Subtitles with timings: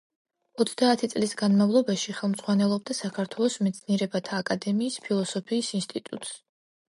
[0.63, 6.35] ოცდაათი წლის განმავლობაში ხელმძღვანელობდა საქართველოს მეცნიერებათა აკადემიის ფილოსოფიის ინსტიტუტს.